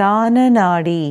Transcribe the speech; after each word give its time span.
ஸ்தான 0.00 0.42
நாடி 0.48 1.02